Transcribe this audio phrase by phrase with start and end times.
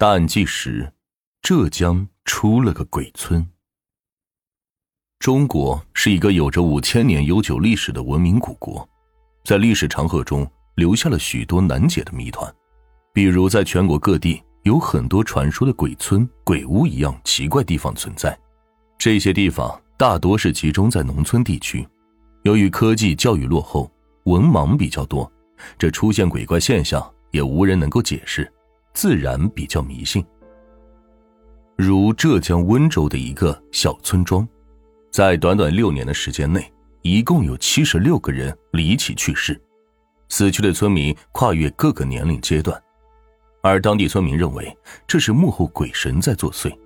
[0.00, 0.90] 大纪时，
[1.42, 3.46] 浙江出了个鬼村。
[5.18, 8.88] 中国是一个有着五千年悠久历史的文明古国，
[9.44, 12.50] 在历史长河中留下了许多难解的谜团，
[13.12, 18.34] 比如在全国各地有很多传说的鬼村、鬼屋一样奇怪地方存在。
[18.96, 21.86] 这些地方大多是集中在农村地区，
[22.44, 23.92] 由于科技教育落后，
[24.24, 25.30] 文盲比较多，
[25.78, 28.50] 这出现鬼怪现象也无人能够解释。
[28.92, 30.24] 自然比较迷信，
[31.76, 34.46] 如浙江温州的一个小村庄，
[35.10, 36.70] 在短短六年的时间内，
[37.02, 39.58] 一共有七十六个人离奇去世，
[40.28, 42.82] 死去的村民跨越各个年龄阶段，
[43.62, 46.76] 而当地村民认为这是幕后鬼神在作祟，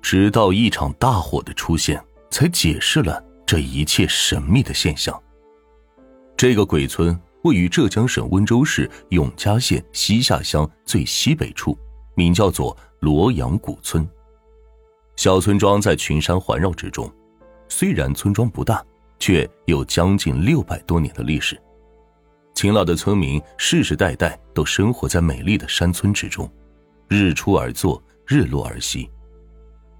[0.00, 5.22] 直到一场大火的出现，才解释了这一切神秘的现象。
[6.36, 7.16] 这个鬼村。
[7.42, 11.76] 位于浙江省温州市永嘉县西下乡最西北处，
[12.14, 14.06] 名叫做罗阳古村。
[15.16, 17.10] 小村庄在群山环绕之中，
[17.68, 18.84] 虽然村庄不大，
[19.18, 21.60] 却有将近六百多年的历史。
[22.54, 26.50] 勤劳的村民世世代代都生活在美丽的山村之中，
[27.08, 29.10] 日出而作，日落而息。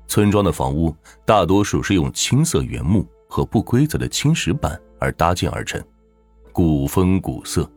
[0.07, 5.83] 村庄的房屋大多数是用青色原木和不规则的青石板而搭建而成。
[6.53, 7.71] 古风古色，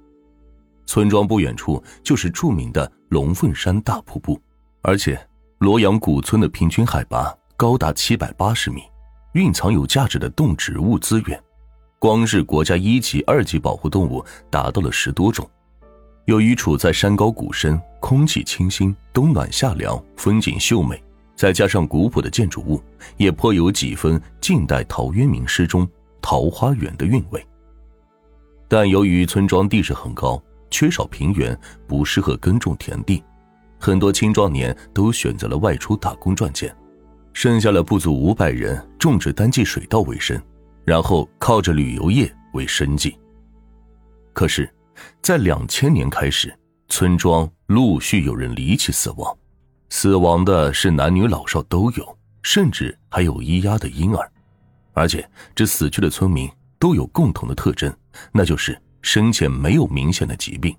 [0.85, 4.39] 村庄不远处就是著名的龙凤山大瀑布，
[4.81, 5.19] 而且
[5.59, 8.81] 罗阳古村的平均海拔高达七百八十米，
[9.33, 11.41] 蕴藏有价值的动植物资源，
[11.99, 15.49] 光是国家一级、二级保护动物达到了十多种。
[16.25, 21.01] 由于处在山高谷深，空气清新，冬暖夏凉，风景秀美，
[21.35, 22.81] 再加上古朴的建筑物，
[23.17, 25.87] 也颇有几分近代陶渊明诗中
[26.21, 27.45] 桃花源的韵味。
[28.67, 33.23] 但由于村庄地势很高，缺少平原，不适合耕种田地，
[33.79, 36.75] 很多青壮年都选择了外出打工赚钱，
[37.33, 40.41] 剩下了不足五百人种植单季水稻为生，
[40.85, 43.15] 然后靠着旅游业为生计。
[44.33, 44.67] 可是，
[45.21, 46.51] 在两千年开始，
[46.89, 49.37] 村庄陆续有人离奇死亡，
[49.89, 54.31] 死亡的是男女老少都有，甚至还有咿呀的婴儿，
[54.93, 56.49] 而且这死去的村民。
[56.83, 57.89] 都有共同的特征，
[58.33, 60.75] 那就是生前没有明显的疾病，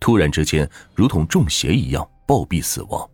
[0.00, 3.06] 突然之间如同中邪一样暴毙死亡。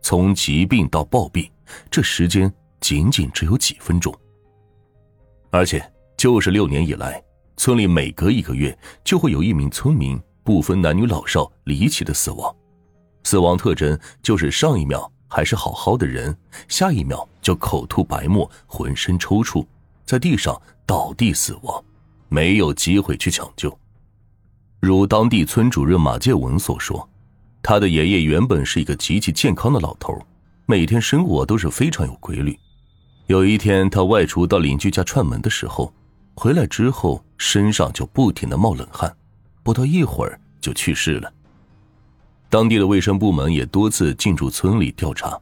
[0.00, 1.50] 从疾病到暴毙，
[1.90, 4.10] 这时间仅仅只有几分钟。
[5.50, 5.84] 而且
[6.16, 7.22] 就是六年以来，
[7.58, 8.74] 村里每隔一个月
[9.04, 12.56] 就会有一名村民，不分男女老少，离奇的死亡。
[13.24, 16.34] 死亡特征就是上一秒还是好好的人，
[16.68, 19.62] 下一秒就口吐白沫，浑身抽搐。
[20.04, 21.82] 在地上倒地死亡，
[22.28, 23.76] 没有机会去抢救。
[24.80, 27.08] 如当地村主任马介文所说，
[27.62, 30.20] 他的爷爷原本是一个极其健康的老头，
[30.66, 32.58] 每天生活都是非常有规律。
[33.28, 35.94] 有一天，他外出到邻居家串门的时候，
[36.34, 39.14] 回来之后身上就不停的冒冷汗，
[39.62, 41.32] 不到一会儿就去世了。
[42.50, 45.40] 当地的卫生部门也多次进驻村里调查，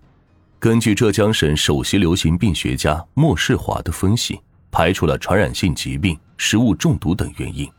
[0.59, 4.39] 根据浙江省首席流行病学家莫世华的分析。
[4.71, 7.71] 排除了传染性疾病、食物中毒等原因，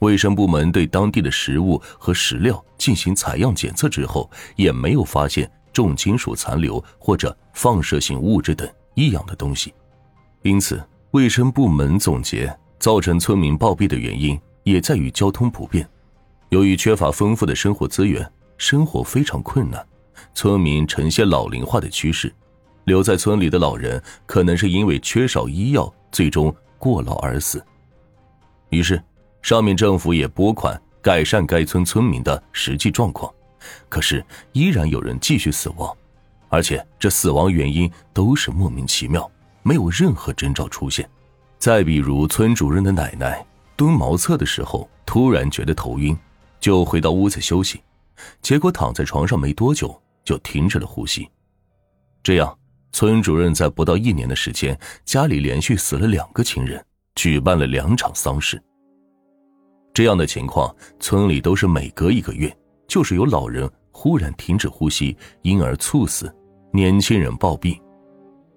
[0.00, 9.72] 卫生部门对当地的食物和食料进行采样检测之后，也没有发现重金属残留或者放射性物质等异样的东西。
[10.42, 15.88] 因此，卫生部门总结，造成村民暴毙的原因也在于交通不便。
[16.50, 19.84] 由于缺乏丰富的生活资源，生活非常困难，
[20.34, 22.32] 村民呈现老龄化的趋势。
[22.84, 25.92] 留在村里的老人可能是因为缺少医药。
[26.14, 27.60] 最终过劳而死。
[28.68, 29.02] 于是，
[29.42, 33.28] 上面政府也拨款改善该村村民的实际状况，
[33.88, 35.92] 可是依然有人继续死亡，
[36.48, 39.28] 而且这死亡原因都是莫名其妙，
[39.64, 41.04] 没有任何征兆出现。
[41.58, 46.16] 再比如，村主任的奶奶蹲茅厕的时候突然觉得头晕，
[46.60, 47.82] 就回到屋子休息，
[48.40, 51.28] 结果躺在床上没多久就停止了呼吸，
[52.22, 52.56] 这样。
[52.94, 56.80] 村主任在不到一年的时间，家里连续死了两个亲人，
[57.16, 58.62] 举办了两场丧事。
[59.92, 62.56] 这样的情况，村里都是每隔一个月，
[62.86, 66.28] 就是有老人忽然停止呼吸，因而猝死；
[66.72, 67.76] 年轻人暴毙。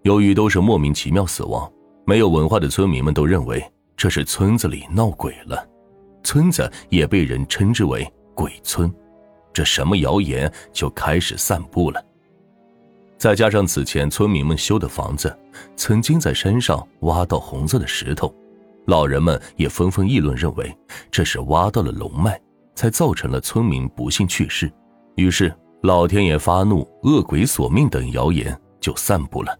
[0.03, 1.67] 由于都是莫名其妙死亡，
[2.05, 3.59] 没有文化的村民们都认为
[3.95, 5.67] 这是村子里闹鬼了，
[6.23, 8.93] 村子也被人称之为鬼村。
[9.51, 11.99] 这什么谣言就开始散布了。
[13.17, 15.35] 再加上此前村民们修的房子，
[15.75, 18.33] 曾经在山上挖到红色的石头，
[18.85, 20.75] 老人们也纷纷议论，认为
[21.09, 22.39] 这是挖到了龙脉，
[22.75, 24.71] 才造成了村民不幸去世。
[25.15, 29.59] 于是老天爷发怒、恶鬼索命等谣言就散布了。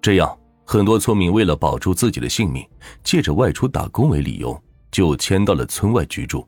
[0.00, 2.64] 这样，很多村民为了保住自己的性命，
[3.02, 4.56] 借着外出打工为理由，
[4.90, 6.46] 就迁到了村外居住。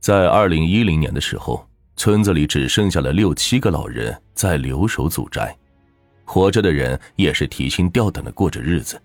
[0.00, 1.66] 在二零一零年的时候，
[1.98, 5.54] 村子里只剩下了六七个老人在留守祖宅，
[6.24, 9.02] 活着的人也是提心吊胆的过着日子。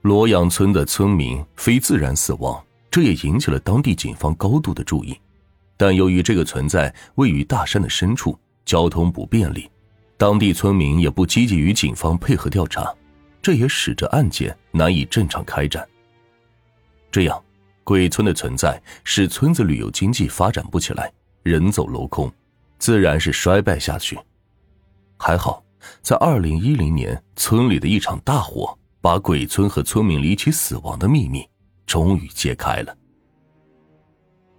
[0.00, 2.58] 罗阳村的村民非自然死亡，
[2.90, 5.14] 这也引起了当地警方高度的注意。
[5.76, 9.70] 但由于这个存在位于大山的深处，交通不便利。
[10.16, 12.90] 当地村民也不积极与警方配合调查，
[13.42, 15.86] 这也使得案件难以正常开展。
[17.12, 17.38] 这样，
[17.84, 21.12] 鬼村的存在使村子旅游经济发展不起来，
[21.48, 22.30] 人走楼空，
[22.78, 24.18] 自然是衰败下去。
[25.16, 25.64] 还好，
[26.02, 31.48] 在二零一零年，村里的一场大火把鬼村和村民离奇死亡的秘密
[31.86, 32.94] 终于揭开了。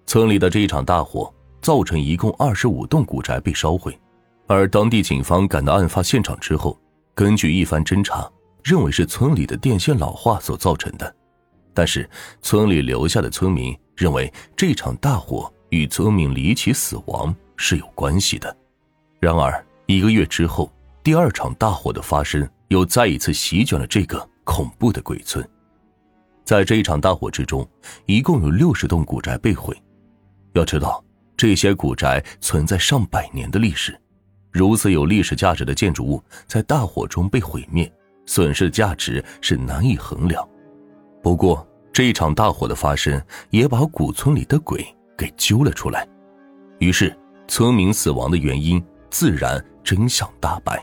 [0.08, 1.32] 村里的这一场大火
[1.62, 3.96] 造成一共二十五栋古宅被烧毁。
[4.48, 6.76] 而当地警方赶到案发现场之后，
[7.14, 8.28] 根据一番侦查，
[8.64, 11.16] 认为是村里的电线老化所造成的。
[11.72, 12.10] 但是
[12.42, 18.56] 村里留下的村民认为这场大火与泽敏离奇死亡是有关系的。
[19.20, 20.72] 然而一个月之后，
[21.04, 25.48] 第二场大火的发生又再一次席卷了这个恐怖的鬼村。
[26.44, 27.68] 在这一场大火之中，
[28.06, 29.76] 一共有六十栋古宅被毁。
[30.54, 31.04] 要知道，
[31.38, 34.00] 这些古宅存在上百年的历史。
[34.52, 37.92] 如此有历史价值的建筑物在大火中被毁灭，
[38.26, 40.48] 损失价值是难以衡量。
[41.22, 44.84] 不过，这一场大火的发生也把古村里的鬼
[45.20, 46.08] 给揪了出来，
[46.80, 47.14] 于是
[47.46, 50.82] 村民死亡的原因自然真相大白。